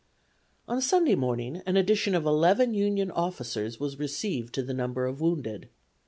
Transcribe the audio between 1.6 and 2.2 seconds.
an addition